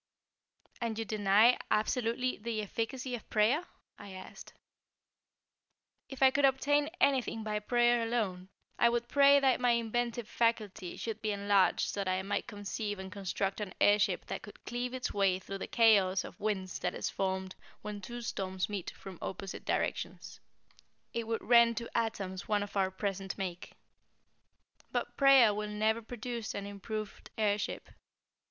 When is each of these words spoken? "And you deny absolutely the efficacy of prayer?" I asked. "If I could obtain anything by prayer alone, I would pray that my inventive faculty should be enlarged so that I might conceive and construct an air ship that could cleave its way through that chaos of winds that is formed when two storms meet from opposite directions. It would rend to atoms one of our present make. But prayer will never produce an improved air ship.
"And 0.81 0.97
you 0.97 1.05
deny 1.05 1.59
absolutely 1.69 2.35
the 2.35 2.63
efficacy 2.63 3.13
of 3.13 3.29
prayer?" 3.29 3.67
I 3.99 4.13
asked. 4.13 4.51
"If 6.09 6.23
I 6.23 6.31
could 6.31 6.43
obtain 6.43 6.89
anything 6.99 7.43
by 7.43 7.59
prayer 7.59 8.01
alone, 8.01 8.49
I 8.79 8.89
would 8.89 9.07
pray 9.07 9.39
that 9.39 9.59
my 9.61 9.73
inventive 9.73 10.27
faculty 10.27 10.97
should 10.97 11.21
be 11.21 11.29
enlarged 11.31 11.81
so 11.87 11.99
that 11.99 12.07
I 12.07 12.23
might 12.23 12.47
conceive 12.47 12.97
and 12.97 13.11
construct 13.11 13.61
an 13.61 13.75
air 13.79 13.99
ship 13.99 14.25
that 14.25 14.41
could 14.41 14.65
cleave 14.65 14.95
its 14.95 15.13
way 15.13 15.37
through 15.37 15.59
that 15.59 15.67
chaos 15.71 16.23
of 16.23 16.39
winds 16.39 16.79
that 16.79 16.95
is 16.95 17.11
formed 17.11 17.53
when 17.83 18.01
two 18.01 18.21
storms 18.23 18.69
meet 18.69 18.89
from 18.89 19.19
opposite 19.21 19.65
directions. 19.65 20.39
It 21.13 21.27
would 21.27 21.43
rend 21.43 21.77
to 21.77 21.95
atoms 21.95 22.47
one 22.47 22.63
of 22.63 22.75
our 22.75 22.89
present 22.89 23.37
make. 23.37 23.73
But 24.91 25.15
prayer 25.15 25.53
will 25.53 25.69
never 25.69 26.01
produce 26.01 26.55
an 26.55 26.65
improved 26.65 27.29
air 27.37 27.59
ship. 27.59 27.89